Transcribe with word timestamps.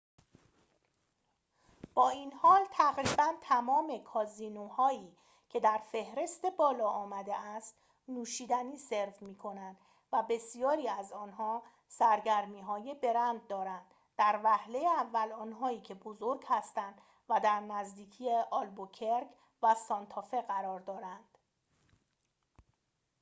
با 1.93 2.09
این 2.09 2.33
حال، 2.33 2.59
تقریباً 2.73 3.33
تمام 3.41 3.97
کازینوهایی 3.97 5.17
که 5.49 5.59
در 5.59 5.77
فهرست 5.91 6.45
بالا 6.45 6.87
آمده 6.89 7.35
است 7.35 7.75
نوشیدنی 8.07 8.77
سرو 8.77 9.13
می‌کنند 9.21 9.77
و 10.13 10.23
بسیاری 10.29 10.87
از 10.89 11.11
آن‌ها 11.11 11.63
سرگرمی‌های 11.87 12.93
برند 13.03 13.47
دارند 13.47 13.85
در 14.17 14.39
وهله 14.43 14.79
اول 14.79 15.31
آنهایی 15.31 15.81
که 15.81 15.93
بزرگ 15.93 16.43
هستند 16.47 17.01
و 17.29 17.39
در 17.43 17.59
نزدیکی 17.59 18.31
آلبوکرک 18.51 19.27
و 19.63 19.75
سانتافه 19.87 20.41
قرار 20.41 20.79
دارند 20.79 21.37